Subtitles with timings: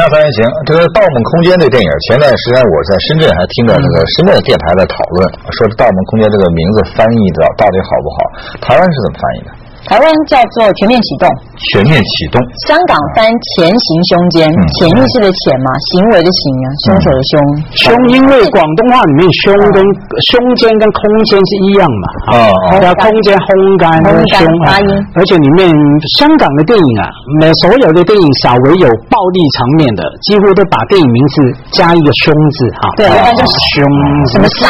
[0.00, 8.16] 察三人行，这个《盗梦空间》这电影，前段时间我在深圳还听到那个深圳的电台在讨论，说《盗梦空间》这个名字翻译的到底好不好？
[8.64, 9.48] 台湾是怎么翻译的？
[9.88, 11.24] 台湾叫做全面启动，
[11.72, 12.36] 全面启动。
[12.68, 13.26] 香港翻
[13.56, 14.46] 前行胸间，
[14.78, 17.32] 潜意识的潜嘛，行为的行啊，凶手的凶。
[17.74, 19.80] 凶，因为广东话里面胸跟
[20.30, 23.48] 胸间跟空间是一样嘛，啊，要空间烘
[23.80, 23.88] 干
[24.36, 24.88] 胸发音。
[25.16, 25.66] 而且里面
[26.20, 27.08] 香港的电影啊，
[27.40, 31.34] 每所有的电影稍微有暴力场面的，几乎都把电影名字
[31.74, 32.82] 加一个凶字哈。
[33.00, 33.82] 对，一般就是凶，
[34.30, 34.68] 什么杀。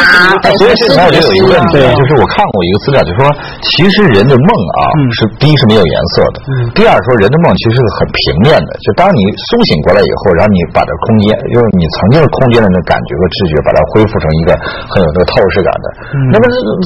[0.57, 3.21] 所以这里有一个问题，就是我看过一个资料，就说
[3.69, 4.49] 其实人的梦
[4.81, 4.81] 啊。
[5.15, 6.37] 是第一是没有颜色的，
[6.77, 9.19] 第二说人的梦其实是很平面的，就当你
[9.49, 14.53] 苏醒过来以后，然后你把这空间，因为你曾经是空间的那感觉和知觉，把它恢复成一个
[14.91, 15.85] 很有这个透视感的。
[16.29, 16.43] 那么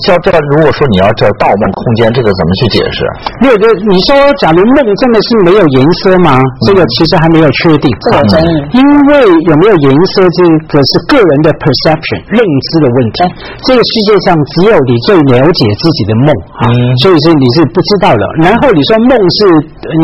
[0.08, 3.00] 叫这如果说你要叫盗梦空间，这个怎么去解释？
[3.44, 6.40] 没有，就你说，假如梦真的是没有颜色吗？
[6.64, 8.54] 这个其实还没有确定，这个争议。
[8.78, 10.40] 因为有没有颜色，这
[10.72, 13.18] 个是个人的 perception 认知的问题。
[13.66, 16.28] 这个世界上只有你最了解自己的梦
[16.62, 16.64] 啊，
[17.02, 18.05] 所以说你是不知道。
[18.06, 19.50] 到了，然后你说梦是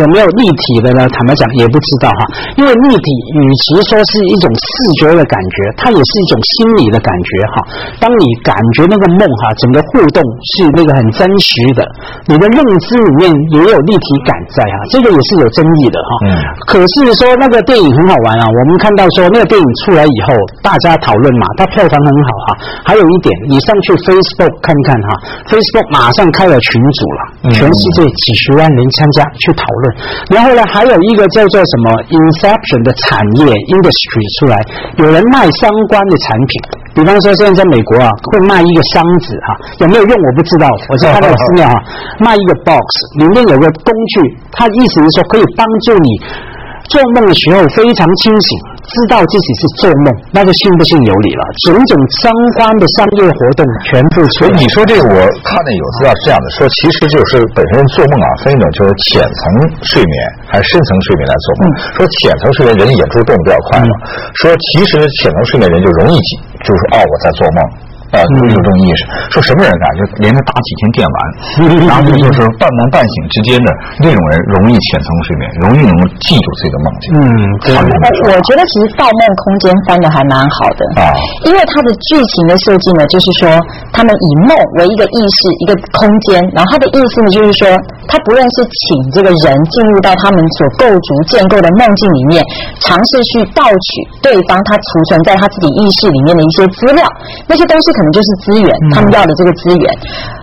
[0.01, 1.05] 有没有立体的呢？
[1.13, 2.21] 坦白讲也不知道哈，
[2.57, 3.07] 因为立体
[3.37, 4.65] 与其说是一种视
[4.97, 7.55] 觉的感觉，它也是一种心理的感觉哈。
[8.01, 10.17] 当你感觉那个梦哈，整个互动
[10.57, 11.85] 是那个很真实的，
[12.25, 12.57] 你的认
[12.89, 16.11] 知里面也有立体感在哈，这个也是有争议的哈。
[16.25, 16.29] 嗯。
[16.65, 20.33] 可是说那个电影很好玩啊，我们看到说那个电影出来以后，
[20.65, 22.49] 大家讨论嘛，它票房很好哈。
[22.81, 25.09] 还有一点，你上去 Facebook 看看哈
[25.45, 27.90] ，Facebook 马上开了群组了，全是。
[27.95, 29.83] 这几十万人参加去讨论，
[30.31, 34.55] 然后呢，还有一个叫做什么 Inception 的产业 Industry 出来，
[34.99, 36.51] 有人卖相关的产品，
[36.95, 39.49] 比方说现在在美国啊，会卖一个箱子哈，
[39.83, 41.75] 有没有用我不知道，我在看到资料哈，
[42.19, 42.85] 卖一个 box
[43.19, 44.15] 里面有个工具，
[44.51, 46.09] 它意思是说可以帮助你
[46.89, 48.49] 做梦的时候非常清醒。
[48.91, 51.43] 知道自己是做梦，那就信不信由你了。
[51.63, 52.27] 种种相
[52.57, 55.15] 关的商业活动全部所以你说这个，我
[55.47, 59.39] 看的有资料是这样的，说其实就是本身做梦啊，分一种就是浅层
[59.85, 60.15] 睡眠
[60.49, 61.63] 还是深层睡眠来做梦。
[61.95, 63.93] 说浅层睡眠人眼珠动得比较快嘛，
[64.41, 66.17] 说其实浅层睡眠人就容易
[66.65, 67.59] 就是哦我在做梦。
[68.11, 68.99] 啊，有这种意识，
[69.31, 71.17] 说什么人啊，就连着打几天电玩，
[71.87, 73.67] 然后就是半梦半醒之间的
[74.03, 77.05] 那种人，容易浅层睡眠，容易能够记住自己的梦境。
[77.15, 77.23] 嗯，
[77.63, 77.71] 对。
[78.27, 81.15] 我觉得其实《盗梦空间》翻的还蛮好的啊，
[81.47, 83.47] 因为它的剧情的设计呢，就是说
[83.95, 84.51] 他们以梦
[84.83, 87.71] 为一个意识，一个空间，然后它的意思呢，就是说
[88.11, 88.83] 他不论是请
[89.15, 92.43] 这个人进入到他们所构筑建构的梦境里面，
[92.83, 93.87] 尝试去盗取
[94.19, 97.07] 对方他储存在他自己意识里面的一些资料，
[97.47, 98.00] 那些东西可。
[98.01, 99.85] 可能就是资源，他们要的这个资源，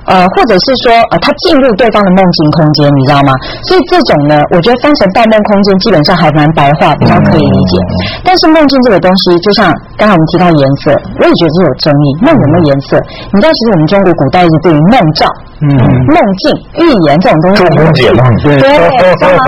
[0.07, 3.35] 呃，或者是说，呃，他进入对方的梦境空间，你知道吗？
[3.67, 7.75] 所以这种呢，我觉得翻成盗梦空间，基本上还蛮白话，比较可以理解。
[8.23, 12.07] 但是梦境这个东西，就像刚才我们提到颜色，我也觉得是有争议。
[12.23, 12.95] 梦有没有颜色？
[13.35, 15.27] 你知道，其实我们中国古代一直对于梦兆、
[15.67, 15.67] 嗯、
[16.15, 17.67] 梦境、预言这种东西，
[17.99, 18.55] 解梦，对，
[19.19, 19.43] 知道吗？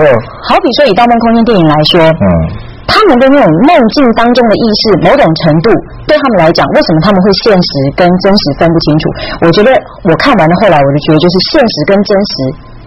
[0.51, 2.27] 好比说以盗梦空间电影来说，嗯。
[2.91, 5.71] 他们的那种梦境当中的意识，某种程度
[6.03, 9.03] 对他们来讲，为什么他们会现实跟真实分不清楚？
[9.41, 9.71] 我觉得
[10.03, 12.33] 我看完了后来，我就觉得就是现实跟真实。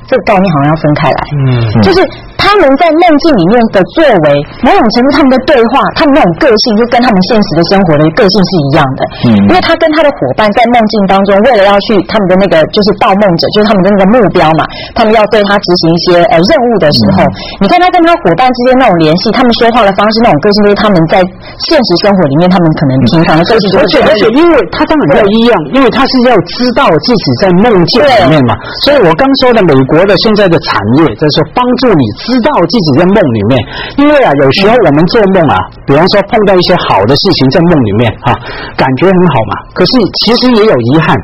[0.05, 2.05] 这个概念好像要分开来，嗯，就是
[2.39, 4.27] 他们在梦境里面的作为，
[4.62, 14.62] 某种程度他们的对话，他们那种个性就跟他们现实的生活的个性是一样的，嗯，因为他跟他的伙伴在梦境当中，为了要去他们的那个就是盗梦者，就是他们的那个目标嘛，
[14.93, 17.25] 他们要对他执行一些呃任务的时候，
[17.62, 21.25] 你看他跟他伙伴之间那种联系，他们说话的方式那种个性，就是他们在
[21.65, 28.53] 现实生活里面他们可能平常的个性，而且而且因为他当然不一样，因为他是要知道自己在梦境里面嘛，
[28.84, 29.94] 所以我刚说的美国。
[29.94, 33.53] 国的现在的产业就是帮助你知道自己在梦里面，
[34.01, 38.33] 因为啊，有时候我们做梦啊，比方说碰到一些好的事情在梦里面啊，
[38.77, 39.93] 感觉很好嘛，可是
[40.25, 41.15] 其实也有遗憾，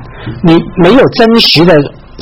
[0.45, 1.75] 你没有真实的。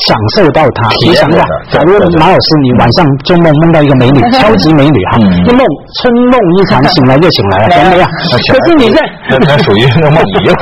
[0.07, 1.41] 享受到它，你想想，
[1.73, 5.61] 假如马老师你晚上做梦梦到一个美女，超级美女哈，一梦
[5.99, 8.09] 春梦一场，醒来就醒来了，怎么样？
[8.53, 9.01] 可是你在，
[9.47, 10.55] 那属于梦遗了。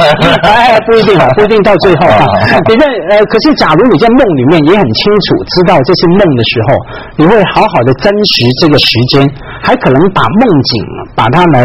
[0.43, 2.25] 哎，不一定啊，不一定到最后啊。
[2.69, 6.77] 你在呃，可是假如你在梦里面也很清楚知道这是梦的时候，
[7.17, 9.23] 你会好好的珍惜这个时间，
[9.63, 10.85] 还可能把梦境
[11.15, 11.65] 把它来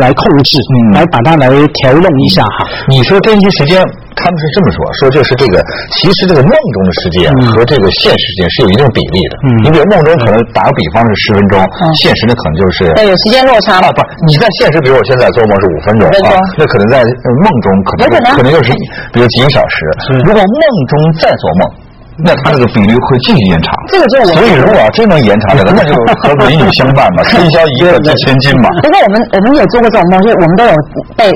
[0.00, 0.56] 来控制，
[0.94, 2.66] 来把它来调弄一下哈。
[2.88, 3.82] 你说珍惜时间。
[4.18, 5.62] 他们是这么说，说就是这个，
[5.94, 9.34] 其实这个梦中的世界和这个现实时间是有一定比例的。
[9.46, 11.58] 嗯，你比如梦中可能打个比方是十分钟，
[11.96, 13.88] 现实的可能就是对有时间落差啊。
[13.94, 18.04] 不，你在现实，比如我现在做梦是五分钟啊，那可能在梦中可能
[18.36, 18.72] 可能就是
[19.14, 19.76] 比如几个小时。
[20.24, 21.88] 如果梦中再做梦。
[22.20, 23.72] 那它这个比例会继续延长。
[23.86, 28.68] 这个就所以如果要真能延长这个， 那就和美女相伴嘛， 春宵一刻值千金嘛。
[28.82, 30.72] 不过我们我们也做过这种梦，就是我们都有
[31.16, 31.30] 被。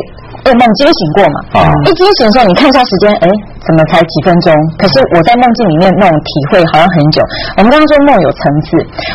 [0.44, 1.62] 噩梦惊醒过嘛？
[1.62, 1.71] 啊！
[1.87, 3.27] 一惊醒的时候，你看一下时间，哎，
[3.62, 4.50] 怎么才几分钟？
[4.79, 7.23] 可是我在梦境里面那种体会好像很久。
[7.56, 8.67] 我们刚刚说梦有层次，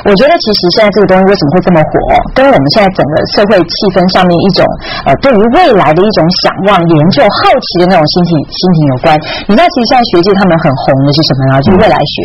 [0.07, 1.91] 我觉得其实现在这个东西为什么会这么火，
[2.31, 4.63] 跟我们现在整个社会气氛上面一种
[5.07, 9.07] 呃对于未来的一种想望、研究、好奇的那种心情心情有关。
[9.47, 11.53] 你知道，其实现在学界他们很红的是什么呢？
[11.63, 12.15] 就是未来学，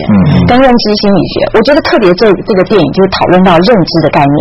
[0.46, 1.34] 跟认知心理学。
[1.56, 4.36] 我觉得特别这这个电影就是讨论到认知的概念。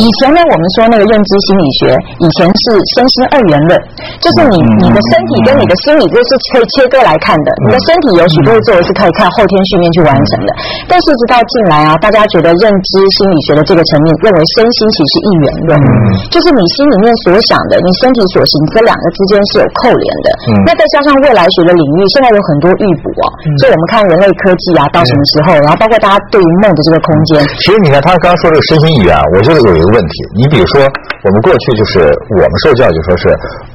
[0.00, 1.80] 以前呢，我们说那个认知心理学，
[2.24, 2.62] 以前是
[2.96, 3.76] 身心二元论。
[4.22, 7.48] 就是你你的身体跟你的心理，就是可以切割来看的。
[7.64, 10.50] 你的身体有许多的作为是可以靠后天训练去完成的。
[10.90, 15.70] 但是直到近来啊，大家觉得认知心理学的这个层面，认为身心其实是一元论，
[16.32, 20.28] 就是你心里面所想的，你身体所行，这两个之间是有扣连的。
[20.66, 23.26] 那再加上未来学的领域，现在有很多预补啊，
[23.62, 27.44] 所以我们看人类科技啊，到什么时候，然后包括大家对于梦的这个空间。
[27.62, 30.14] 其实你看他刚刚说这个身心一元，我觉得有一个问题。
[30.36, 32.02] 你比如说，我们过去就是
[32.36, 33.28] 我们受教育说是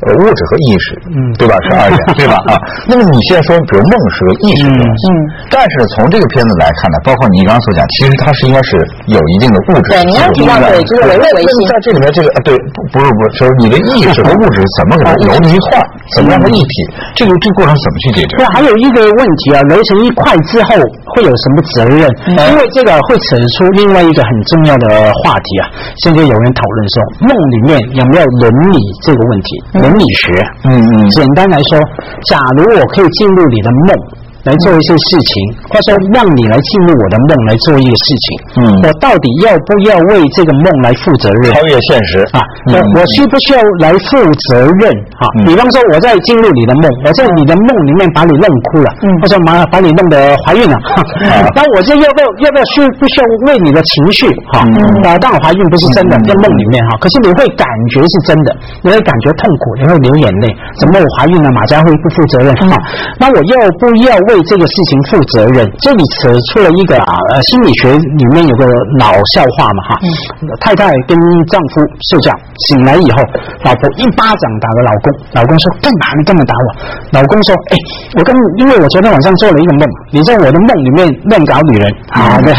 [0.06, 1.56] 呃物质和意识，嗯，对吧？
[1.64, 2.36] 是二元， 对吧？
[2.52, 5.18] 啊，那么你现在说，比如梦是个意识的东西，嗯，
[5.50, 8.78] 但是从这个片子来看呢，包括你刚刚所讲，其实它是应该是
[9.10, 9.90] 有一定的物质。
[9.90, 11.56] 对，你要提到对，就是唯物唯心。
[11.66, 12.54] 在这里面，这个对，
[12.92, 15.84] 不是不是，就是你的意识和物质怎么给它揉在一块儿，
[16.16, 16.74] 怎么让它一体？
[17.16, 18.38] 这个这个过程怎么去解决？
[18.38, 20.76] 对，还有一个问题啊，揉成一块之后
[21.16, 22.06] 会有什么责任？
[22.50, 24.88] 因为这个会扯出另外一个很重要的
[25.24, 25.64] 话题啊。
[26.04, 26.96] 现在有人讨论说，
[27.28, 29.50] 梦里面有没有伦理这个问题？
[29.74, 30.34] 伦理学。
[30.70, 31.80] 嗯嗯，简单来说，
[32.30, 34.23] 假如我可以进入你的梦。
[34.44, 35.34] 来做一些事情，
[35.72, 38.26] 或者说让你来进入我的梦来做一个事情，
[38.60, 41.56] 嗯，我到底要不要为这个梦来负责任？
[41.56, 42.44] 超越现实啊！
[42.72, 44.20] 我我需不需要来负
[44.52, 44.84] 责任？
[45.16, 51.00] 哈，比方说我在进入你的梦，我在你的梦里面把你弄哭了，嗯，或者把把你弄得怀孕了，哈，
[51.56, 54.28] 那我就要不要要不要需不需要为你的情绪？
[54.52, 54.60] 哈，
[55.08, 57.64] 啊，当然怀孕不是真的，在梦里面哈，可是你会感
[57.96, 58.52] 觉是真的，
[58.84, 60.52] 你会感觉痛苦，你会流眼泪，
[60.84, 61.48] 怎么我怀孕了？
[61.56, 62.52] 马家辉不负责任？
[62.68, 62.76] 哈，
[63.24, 64.33] 那我要不要为？
[64.34, 68.66] 为这个事情负责任，这里扯出了一个啊，呃，心理学里面有个
[68.98, 70.02] 老笑话嘛，哈，
[70.60, 71.14] 太太跟
[71.54, 72.34] 丈夫睡觉，
[72.66, 73.18] 醒来以后，
[73.62, 75.06] 老婆一巴掌打了老公，
[75.38, 76.10] 老公说干嘛？
[76.18, 76.68] 你干嘛打我？
[77.14, 77.74] 老公说，哎，
[78.18, 81.86] 我跟因为我昨天晚上做了一个梦，你在我的梦里面乱搞女人，
[82.18, 82.50] 好的，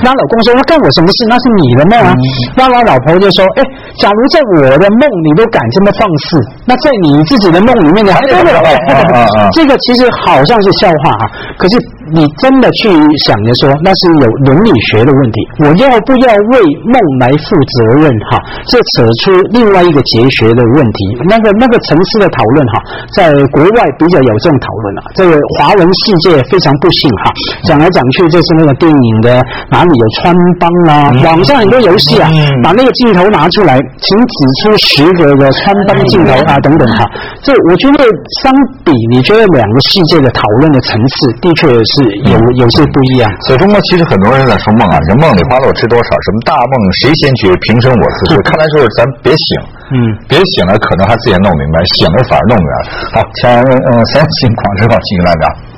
[0.00, 1.28] 那老公说那干我什么事？
[1.28, 2.16] 那是你的梦啊。
[2.56, 3.62] 那老老婆就说，哎，
[4.00, 8.62] 假如在我的梦你都敢这么放肆，那在你自己的梦里面你还得了？
[9.52, 11.09] 这个其实好像是笑话。
[11.18, 11.24] 啊，
[11.58, 11.74] 可是
[12.12, 12.88] 你真的去
[13.26, 16.54] 想着说，那是有伦理学的问题，我要不要为
[16.86, 18.10] 梦来负责任？
[18.30, 20.98] 哈，这扯出另外一个哲学的问题。
[21.28, 22.74] 那个那个层次的讨论，哈，
[23.14, 25.02] 在国外比较有这种讨论啊。
[25.14, 27.32] 这个华文世界非常不幸哈，
[27.64, 29.40] 讲来讲去就是那个电影的
[29.70, 32.28] 哪里有穿帮啊，网上很多游戏啊，
[32.62, 37.08] 把那个镜头拿出来，请指出十个的穿帮镜头啊等等哈。
[37.42, 38.04] 这我觉得
[38.42, 38.52] 相
[38.84, 41.92] 比，你觉得两个世界的讨论的层次的确是
[42.28, 46.08] 有有些不一样，所以中国其实很多人在说梦啊，这梦里花落知多少？
[46.10, 47.48] 什么大梦谁先觉？
[47.68, 48.42] 平生我自知。
[48.42, 49.46] 看来就是咱别醒，
[49.92, 49.96] 嗯，
[50.28, 52.76] 别醒了，可能还自己弄明白；醒了反而弄不明白。
[53.14, 55.69] 好，前嗯三星广之后继续来聊。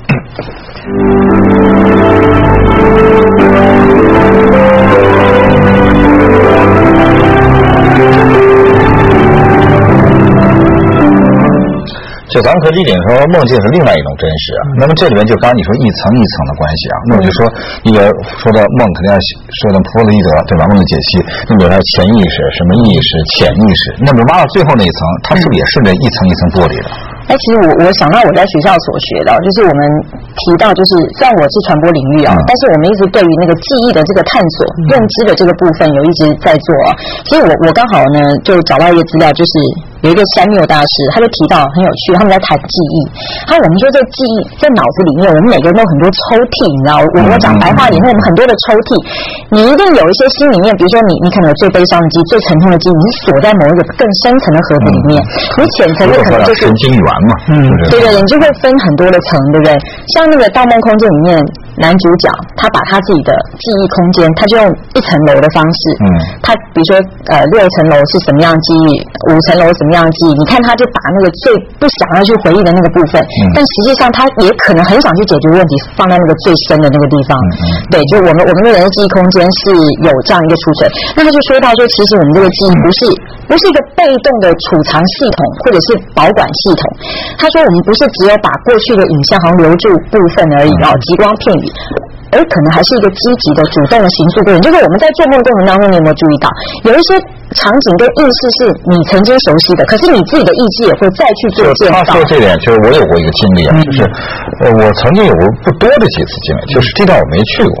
[12.33, 14.61] 就咱们可以理解说，梦境是另外一种真实啊。
[14.81, 17.37] 那么这里面就刚刚你说一层一层的关系啊，那我就说，
[17.85, 17.93] 你
[18.41, 20.65] 说到梦，肯定要说到弗洛伊德对吧？
[20.65, 21.09] 梦的解析，
[21.45, 26.89] 你比如说潜意识、什么意识、潜意识，那么挖到最后那一层，它是不是也顺着一层一层剥离的？
[27.29, 29.79] 哎，其实我我想到我在学校所学的，就是我们
[30.33, 36.97] 提到，就是虽然我是传播领域啊，但是我们一直对于那个记忆的这个探索、认知的这个部分有一直在做啊。
[37.29, 39.53] 其实我我刚好呢就找到一个资料，就是。
[40.03, 42.95] 有一个三缪大师，他就提到很有趣，他们在谈记忆。
[43.47, 46.99] 他我们说这记忆在脑子里面，我们每个人都很多抽屉，你知道？
[46.99, 48.99] 我我讲白话点，我们很多的抽屉，
[49.55, 55.15] 你一定有一些心里面，比如说你你可能有最悲伤的记忆、最沉痛的记忆，你锁在某一个更深层的盒子里面。
[55.55, 57.55] 你浅层的可能就是神经元嘛，嗯，
[57.87, 59.71] 对对，你就会分很多的层，对不对？
[60.11, 61.39] 像那个《盗梦空间》里面。
[61.73, 66.05] 男主角他把他自己的记忆空间，他就用一层楼的方式，嗯，
[66.45, 66.93] 他比如说
[67.33, 69.01] 呃六层楼是什么样记忆，
[69.33, 73.17] 五层楼什么样记忆，你看他就把那个最不想要去回忆的那个部分，
[73.53, 77.31] 但实际上他也可能很想去解决问题，放在那个最深的那个地方，
[77.89, 79.73] 对，就我们我们的人的记忆空间是
[80.05, 82.99] 有这样一个储存，那他就说到说，其实我们这个记忆不是
[83.47, 86.83] 不是一个被动的储藏系统或者是保管系统，
[87.39, 91.53] 他说我们不是只有把过去的影像好像留住部分而已哦，极光片。
[91.53, 91.65] 语，
[92.33, 94.59] 而可能还是一个积极的、主动的行诉过程。
[94.65, 96.49] 就是我们在做梦过程当中，你有没有注意到，
[96.89, 97.13] 有一些
[97.53, 98.57] 场景跟意识是
[98.89, 101.89] 你曾经熟悉的，可是你自己的意志也会再去做。
[101.91, 104.03] 他说这点，就是我有过一个经历啊，就是
[104.63, 107.75] 呃，我曾经有过不多的几次经历，就是这段我没去过。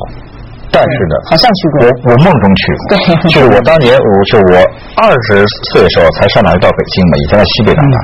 [0.73, 1.85] 但是呢，好像去过。
[1.85, 4.57] 我我梦中去过，对，就是我当年，我就我
[4.97, 7.95] 二十岁的时候才上大学到北京嘛，以前在西北长大，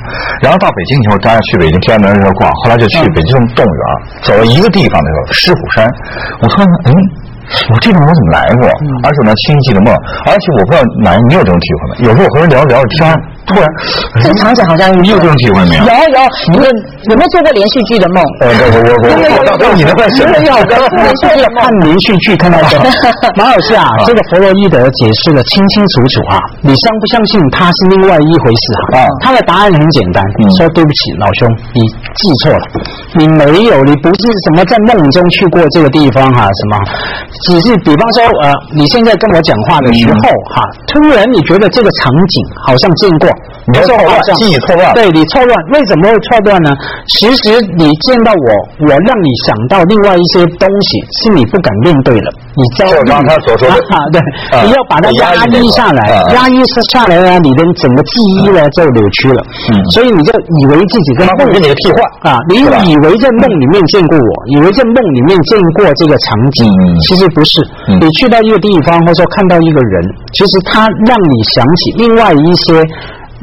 [0.45, 3.81] 然后到北京以后，当然去北京天安门那逛，后来就去北京动物园，
[4.21, 5.89] 走了一个地方的时候，狮虎山，
[6.45, 6.93] 我突然嗯，
[7.69, 8.69] 我这地方我怎么来过？
[9.03, 9.93] 而且我清晰的梦，
[10.27, 11.93] 而且我不知道哪你有这种体会吗？
[12.05, 13.09] 有时候我和人聊着聊着天。
[13.53, 13.65] 突然，
[14.21, 15.83] 这个场景好像你有这种体会没有？
[15.83, 16.19] 有有，
[16.53, 16.69] 你们
[17.09, 18.21] 有没有做过连续剧的梦？
[18.41, 22.77] 呃，我我我我我，你的关系有连续剧看连续剧看到的，
[23.35, 29.01] 马老师啊，这个弗洛伊德解释的清清楚楚啊，你相不相信他是另外一回事哈？
[29.01, 30.21] 啊，他的答案很简单，
[30.57, 31.81] 说对不起老兄，你
[32.21, 32.61] 记错了，
[33.17, 36.45] 你没有，你不是什么在梦中去过这个地方哈？
[36.45, 36.73] 什么？
[37.49, 40.21] 只是比方说呃，你现在跟我讲话的时候
[40.53, 43.29] 哈，突然你觉得这个场景好像见过。
[43.69, 46.69] 你错乱，记忆错乱，对你错乱，为什么会错乱呢？
[47.07, 48.47] 其实你见到我，
[48.81, 52.29] 我让你想到另外一些东西，是你不敢面对了。
[52.57, 53.75] 你就刚他所说的，
[54.11, 54.19] 对，
[54.65, 56.01] 你要把它压抑下来，
[56.33, 56.57] 压抑
[56.91, 59.39] 下来呢，你的整个记忆呢就扭曲了。
[59.71, 66.67] 嗯，所以你就以为自己在梦里面替换啊，你以为在梦里面见过我，以为在梦里面见过这个场景，
[67.07, 67.61] 其实不是。
[68.01, 70.01] 你去到一个地方，或者说看到一个人，
[70.33, 72.83] 其实他让你想起另外一些。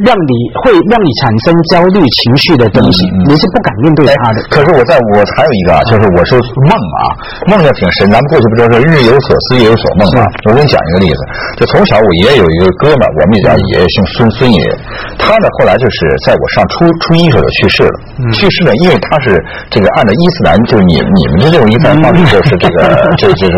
[0.05, 4.45] 让你会让你产生焦虑情绪的东西，你是不敢面对他的。
[4.53, 6.37] 可是我在我还有一个啊，就是我说
[6.69, 7.01] 梦啊，
[7.49, 8.05] 梦也挺深。
[8.13, 10.29] 咱们过去不就说日有所思，夜有所梦吗？
[10.49, 11.21] 我给你讲一个例子，
[11.57, 14.71] 就从小我爷爷有一个哥们儿，我们也叫爷爷，姓孙，孙爷爷。
[15.17, 15.97] 他呢后来就是
[16.29, 17.97] 在我上初初一时候就去世了。
[18.37, 19.33] 去世呢，因为他是
[19.73, 23.57] 这个按照伊斯兰，就是你你们的这种伊斯兰方式，就是这个 这就是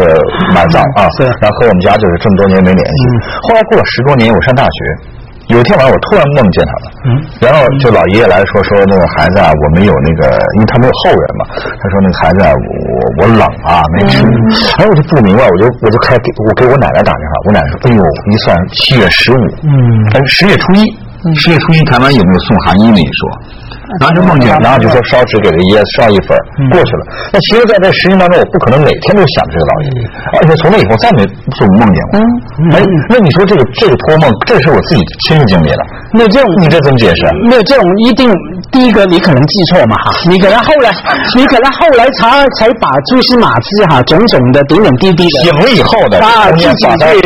[0.55, 1.03] 埋葬啊。
[1.43, 3.01] 然后和我们家就是这么多年没联系。
[3.43, 5.18] 后来过了十多年，我上大学。
[5.49, 7.09] 有一天晚上，我突然梦见他了，嗯，
[7.41, 14.21] 然后就老爷爷来说说那个孩子啊，我们有那个，因为他没有后人嘛，他说那个孩子啊，我我冷啊，没吃，
[14.77, 19.73] 哎，我就不明白，我就我就开给我给我奶奶打电话，我奶奶说，哎呦，一算七月十五，嗯，
[20.13, 20.85] 但是十月初一，
[21.35, 23.23] 十月初一台湾有没有送寒衣那一说？
[24.01, 26.37] 然后就梦见，然后就说烧纸给他爷爷烧一份
[26.71, 27.03] 过去了。
[27.33, 30.03] 那其实在这实际当中，我不可能每天都想这个老爷爷，
[30.37, 31.25] 而且从那以后再没
[31.57, 32.21] 做梦见过。
[32.77, 35.81] 哎，那你说这个这个托梦，这是我自己亲身经历的。
[36.13, 37.25] 那这种你这怎么解释？
[37.49, 38.29] 那这种一定
[38.71, 40.91] 第一个你可能记错嘛哈，你可能后来
[41.37, 47.21] 你可能后来才才把蛛丝马迹哈种种的点点滴滴的醒了以后的啊自己对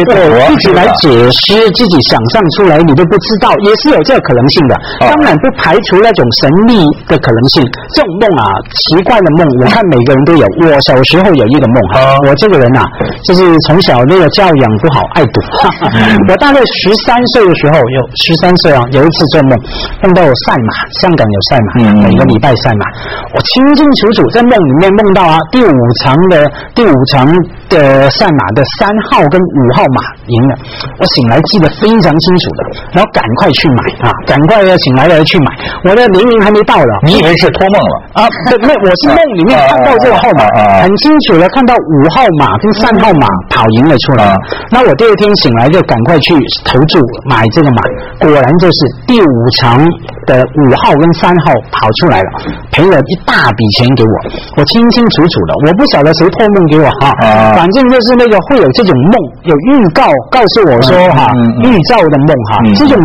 [0.46, 4.80] 自己来解释自己想象出来你都不知道，也是有这个可能性的。
[5.00, 6.48] 当然不排除那种神。
[6.62, 7.58] 秘的可能性，
[7.90, 10.46] 这种梦啊，奇怪的梦，我看每个人都有。
[10.62, 12.86] 我小时候有一个梦哈，我这个人呐，
[13.26, 15.42] 就是从小那个教养不好，爱赌。
[16.30, 19.58] 我大概十三岁的时候，有十三岁啊，有一次做梦，
[20.06, 20.70] 梦到赛马，
[21.02, 21.68] 香港有赛马，
[22.04, 22.84] 每个礼拜赛马，
[23.32, 25.72] 我清清楚楚在梦里面梦到啊，第五
[26.04, 27.26] 场的第五场
[27.72, 30.52] 的赛马的三号跟五号马赢了，
[31.00, 32.60] 我醒来记得非常清楚的，
[32.92, 35.48] 然后赶快去买啊，赶快要醒来了去买，
[35.84, 38.22] 我的年龄还没到了，你以为是托梦了？
[38.22, 38.28] 啊？
[38.60, 40.44] 那我是梦里面看到这个号码，
[40.82, 44.34] 很清楚的看到五号马跟三号马跑赢了出来。
[44.70, 46.98] 那我第二天醒来就赶快去投注
[47.28, 47.82] 买这个马，
[48.20, 49.78] 果然就是第五场
[50.26, 52.30] 的五号跟三号跑出来了，
[52.72, 54.14] 赔了一大笔钱给我，
[54.56, 55.54] 我清清楚楚的。
[55.64, 57.12] 我不晓得谁托梦给我哈，
[57.54, 59.14] 反正就是那个会有这种梦，
[59.44, 61.28] 有预告告诉我说哈，
[61.62, 62.98] 预兆的梦哈，这种。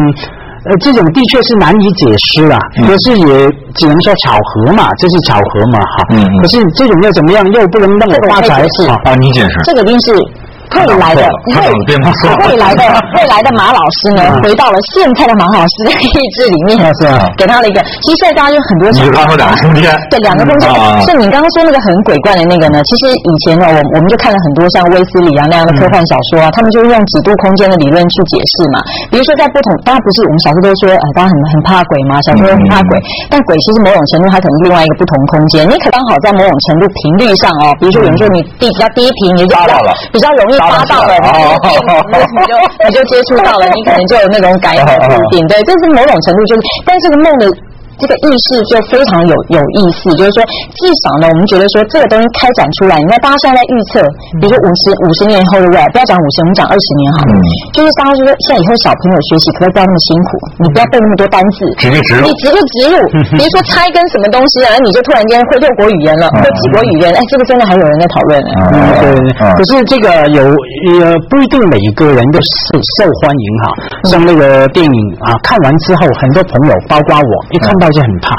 [0.68, 6.06] 呃，这种的确是难以解释啊，可是也只能说巧合嘛，这是巧合嘛，哈。
[6.10, 6.42] 嗯嗯。
[6.42, 7.46] 可是这种又怎么样？
[7.54, 9.16] 又不能让我发财是啊？
[9.16, 9.56] 你解释。
[9.64, 10.12] 这个定是。
[10.76, 12.84] 未来的未来的
[13.16, 17.82] 未来的马老师呢，回到了现在的马老师的意志里面，是啊，给他了一个。
[18.04, 20.68] 其实现在大家有很多你刚说两个空间，对两个空间。
[21.08, 22.82] 是你刚刚说那个很鬼怪的那个呢？
[22.84, 28.78] 其实以前呢，我我们就看了很多像威斯里啊那样的科幻小说啊，他们就用几度空间的理论去解释嘛。
[29.10, 33.00] 比如说在不同，当然不是我们小时候都说，呃，大家很很怕鬼嘛，小时候很怕鬼。
[33.32, 41.14] 但鬼其实某种程度它可能另外一个不同空间，你可刚好在某种程度频率上哦，比如说有人说你地比较低频，你就到了比较容易发到了。
[42.38, 42.52] 你就
[42.86, 44.96] 你就接触到了，你可能就有那种感应不一
[45.32, 47.48] 定，对，这是某种程度就是，但这个梦的
[47.98, 50.39] 这个意识就非常有有意思，就是说，
[50.77, 54.01] 至少呢，我们觉得说这个东西开展出来，你看大家现在在预测，
[54.38, 55.82] 比如说五十五十年以后，对不对？
[55.92, 57.34] 不要讲五十，我们讲二十年好了，
[57.74, 60.30] 就是大家就说，现在以后小朋友学习可不可以不要那么辛苦？
[60.62, 62.96] 你不要背那么多单字，直接植入，你直接植入，
[63.38, 67.10] 比如说猜跟什么东西，啊你就突然间会六国语言了，会几国语言？
[67.18, 68.51] 哎，这个真的还有人在讨论呢。
[69.01, 69.10] 对，
[69.58, 73.66] 可是这个有呃不一定每一个人都受受欢迎哈。
[74.06, 78.36] 像那个电影啊，看完之后，很多朋友包括我，一看到就很怕。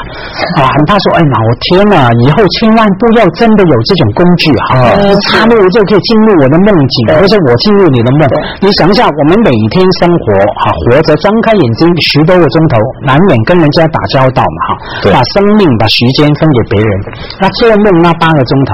[0.59, 2.09] 啊，很怕说，哎呀，我天哪！
[2.25, 8.21] 以后千万不要真的有这种工具哈，你插入就可以进入我的梦境，而且我进入你的梦。
[8.61, 10.23] 你想一下，我们每天生活
[10.61, 16.91] 啊，活着，张开眼睛十多个钟头，难免跟人家打交道嘛哈，把生命、把时间分给别人，
[17.39, 18.73] 那做梦那八个钟头。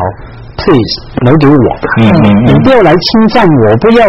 [0.56, 0.96] Please
[1.28, 1.68] 留给我，
[2.00, 4.08] 嗯嗯，你不要来侵占我，不要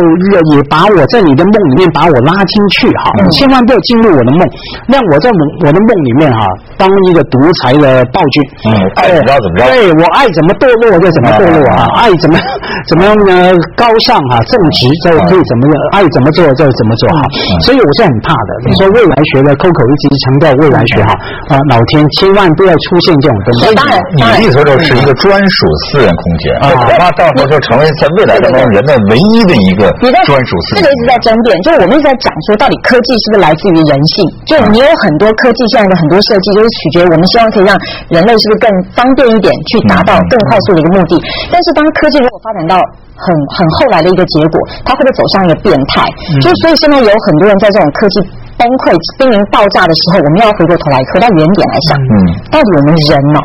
[0.55, 4.41] 也把我在你的梦里面把我拉进去哈，千万不要进入我的梦，
[4.87, 6.47] 让我在梦我的梦里面哈
[6.79, 8.37] 当一个独裁的暴君，
[8.71, 12.38] 嗯，爱怎么着怎么着，对我爱怎么堕落就怎么堕落啊，爱怎么
[12.87, 13.50] 怎么样呢？
[13.75, 17.21] 高尚啊正直就可以怎么样，爱怎么做就怎么做哈，
[17.67, 18.50] 所以我是很怕的。
[18.67, 21.11] 你说未来学的 Coco 一直强调未来学哈
[21.50, 23.75] 啊，老天千万不要出现这种东西。
[23.75, 26.52] 当然，你的意思就是一个专属私人空间。
[26.62, 29.90] 啊，恐怕到时候就成为在未来当中人类唯一的一个
[30.25, 34.14] 专属私这个一直在争辩，就是我们一直在讲说，到底科技是不是来自于人性？
[34.47, 37.73] 就你有很多科技现在的很多设计，就是取决于我们希望可以让
[38.09, 38.66] 人类是不是更
[38.97, 41.16] 方便一点，去达到更快速的一个目的。
[41.50, 42.75] 但是当科技如果发展到
[43.16, 43.26] 很
[43.57, 46.05] 很后来的一个结果，它会不会走向一个变态？
[46.40, 48.21] 就所以现在有很多人在这种科技
[48.57, 52.12] 崩溃、濒临爆炸的时候，我们要回过头来回到原点来想，嗯，
[52.49, 53.38] 到底我们人呢，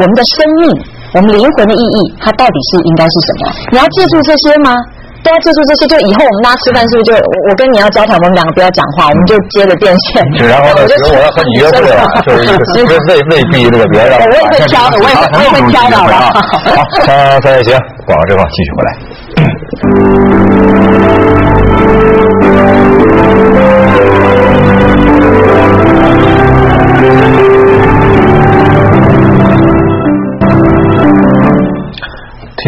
[0.00, 1.01] 我们的生命。
[1.14, 3.52] 我们灵魂的意义，它到底是应该是什么？
[3.72, 4.72] 你要记住这些吗？
[5.22, 10.24] 都要记住这些，就以后我们大家吃饭是不是就我我跟你要交谈，我们两个不要讲话，我们就接着电线。
[10.48, 10.82] 然后呢，
[11.14, 12.42] 我要和你约会了，就是
[12.80, 14.18] 一个未未必那个别让。
[14.18, 18.90] 我也会挑的，我也我也会挑的，好三三也行，广告之后继续回来。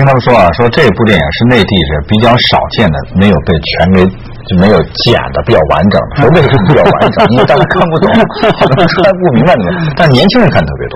[0.05, 4.05] 听他们说啊，说这部电影是内地是比较少见的，没有被全给
[4.45, 5.97] 就没有剪的 比较完整。
[6.21, 7.25] 说为什么比较完整？
[7.33, 8.12] 因为大家看不懂，
[8.61, 9.64] 好多说不明白的。
[9.97, 10.95] 但年轻人看特别多，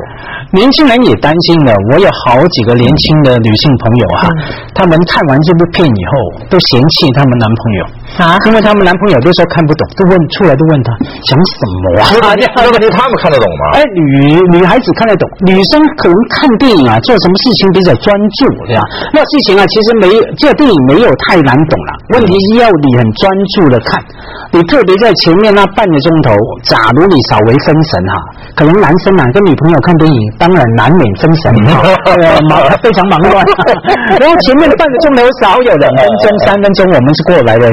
[0.53, 1.73] 年轻人也担心的。
[1.92, 4.29] 我有好几个年轻的女性朋友哈，
[4.77, 7.83] 他们看完这部片以后都嫌弃他们男朋友。
[8.18, 10.90] 啊，因为他们男朋友都说看不懂，都问出来都问他
[11.22, 12.11] 讲什么啊？
[12.59, 13.78] 那问题他们看得懂吗？
[13.78, 18.11] 哎，女女孩子看得懂，女生可能看电影啊，做什么事情比较专
[18.42, 18.83] 注，对吧？
[19.14, 20.07] 那事情啊，其实没
[20.38, 24.02] 这个电影没有太难懂了，问题是要你很专注的看，
[24.50, 26.35] 你特别在前面那半个钟头，
[26.66, 28.14] 假如你稍微分神哈，
[28.59, 31.54] 可能男生啊跟女朋友看电影，当然难免分神，
[32.50, 33.46] 忙非常忙乱，
[34.18, 37.70] 然后前面的半个钟头少有两分钟、 三分钟，我们是过来人。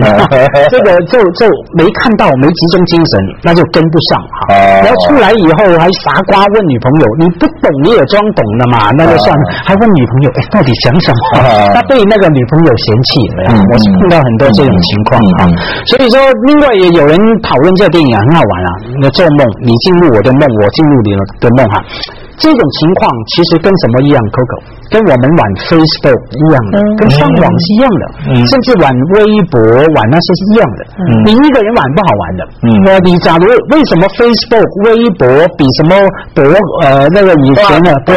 [0.72, 1.46] 这个就就
[1.78, 4.38] 没看到，没集中精神，那就跟不上哈。
[4.84, 9.44] 然后出来以后还傻瓜问女朋友，你不懂你也装懂的嘛，那就算了。
[9.66, 11.74] 还问女朋友，哎，到底想什么？
[11.74, 13.50] 他被那个女朋友嫌弃了呀。
[13.56, 15.48] 我是碰到很多这种情况啊。
[15.86, 18.72] 所以说，另外也有人讨论这个电影很好玩啊。
[19.02, 21.84] 那做梦，你进入我的梦，我进入你的梦哈。
[22.38, 24.58] 这种情况其实跟什么一样？Coco
[24.92, 28.04] 跟我们玩 Facebook 一样的，跟上网是一样的，
[28.48, 29.16] 甚至玩微
[29.50, 29.58] 博、
[29.96, 30.82] 玩那些是一样的。
[31.26, 32.42] 你一个人玩不好玩的。
[32.92, 35.26] 呃，你假如为什么 Facebook、微博
[35.58, 35.96] 比什么
[36.36, 36.44] 博
[36.84, 38.14] 呃那个以前的博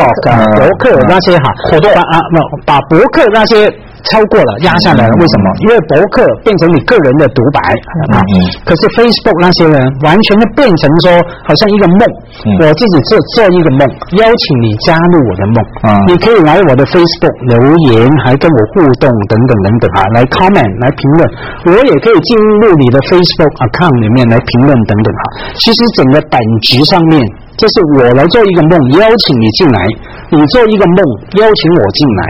[0.58, 2.18] 博客那些哈活动啊，
[2.66, 3.66] 把博客那些。
[4.06, 5.46] 超过了，压下来了，为什么？
[5.64, 7.58] 因为博客变成你个人的独白
[8.14, 8.22] 啊。
[8.62, 9.74] 可是 Facebook 那些人
[10.06, 11.10] 完全的变成说，
[11.44, 12.00] 好像一个梦。
[12.62, 13.82] 我自己做做一个梦，
[14.22, 15.56] 邀请你加入我的梦。
[16.06, 17.58] 你可以来我的 Facebook 留
[17.90, 21.20] 言，还跟我互动等等等等啊，来 comment 来评论。
[21.66, 22.30] 我也可以进
[22.62, 25.22] 入你的 Facebook account 里面来评论等等哈。
[25.58, 27.18] 其实整个本质上面，
[27.58, 29.78] 就是我来做一个梦，邀请你进来；
[30.30, 30.98] 你做一个梦，
[31.42, 32.22] 邀请我进来。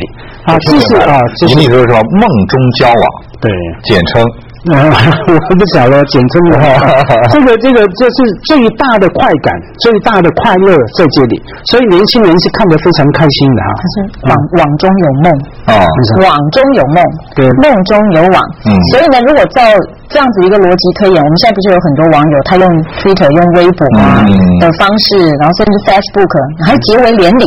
[0.48, 1.60] 啊，这是啊，谢谢。
[1.60, 3.04] 你就是说梦中交往，
[3.40, 3.50] 对，
[3.84, 4.24] 简称。
[4.68, 6.66] 我不晓得简称的话，
[7.30, 13.70] 这个这个这是最大的快感，最大的快乐在这里，所以年轻人是看得非常开心的哈。
[14.28, 15.32] 网网中有梦
[15.68, 15.84] 啊，
[16.24, 16.98] 网中有梦，
[17.36, 18.38] 对，梦中有网。
[18.64, 19.60] 嗯，所以呢，如果照
[20.08, 22.64] 这样子一个逻辑推演，我们现在不是有很多网友，他用
[22.96, 24.24] Twitter、用微博啊
[24.64, 26.32] 的方式，然后甚至 Facebook
[26.64, 27.44] 还结为连理。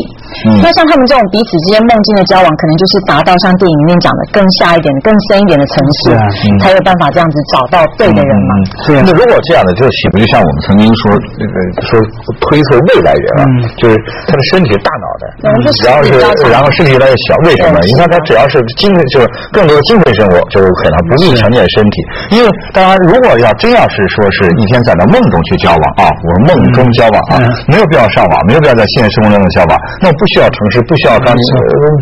[0.47, 6.15] 嗯那像他们这种彼此之间梦境的交往，可能就是达到像电影里面讲的更下一点、更深一点的层次，
[6.63, 8.51] 才有办法这样子找到对的人嘛。
[8.87, 8.89] 对。
[9.03, 11.99] 那如果这样的，就岂不就像我们曾经说那个说
[12.47, 13.43] 推测未来人啊，
[13.75, 17.83] 就是他的身体大脑袋，然后是然后身体越来越小，为什么？
[17.91, 21.95] 因为他只要是精神，就是更多的精神生活，就有可能不易成见身体。
[22.31, 31.43] 因为当然，如果要真要是说是一天在那梦中去交往啊，我梦中交往啊，没有必要上网，没有必要在现实生活当中交往，那不需要城市，不需要钢琴，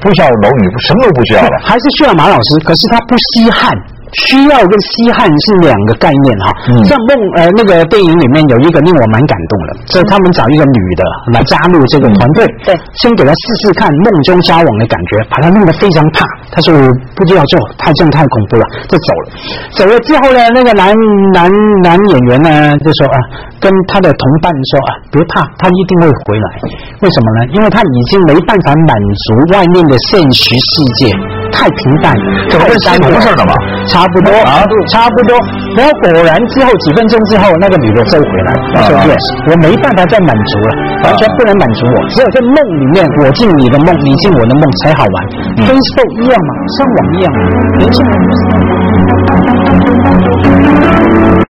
[0.01, 1.55] 不需要楼宇，什么都不需要了。
[1.61, 3.69] 还是需要马老师，可是他不稀罕。
[4.25, 6.49] 需要跟稀罕是两个概念哈，
[6.85, 16.81] 像梦呃那个电影里面有一个令我蛮感动的，就是他们找一个女的来加入这个团队，对，先给她试试看梦中交往的感觉，把她弄得非常怕，她说我
[17.15, 19.23] 不知道做，太这样太恐怖了，就走了。
[19.77, 20.89] 走了之后呢，那个男
[21.33, 21.45] 男
[21.83, 23.17] 男演员呢就说啊，
[23.59, 26.47] 跟他的同伴说啊，别怕，他一定会回来。
[27.01, 27.53] 为什么呢？
[27.53, 28.91] 因为他已经没办法满
[29.29, 31.13] 足外面的现实世界，
[31.51, 32.13] 太平淡，
[32.49, 33.53] 这不是三同事的嘛？
[33.87, 35.35] 差不多啊，差不多。
[35.77, 40.69] 然后果然之后几分钟之后，那个女的就回来，她说：“Yes，我没办法再满足了，
[41.09, 45.15] 完全不能满足我，只有在梦里面，我进你的梦，你进我的梦才好玩。
[45.65, 47.27] Facebook 一样嘛，上网一样，
[47.79, 48.27] 年轻人不
[51.33, 51.38] 是。”